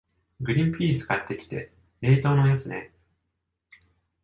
[0.39, 2.91] グリンピース買ってきて、冷凍のやつね。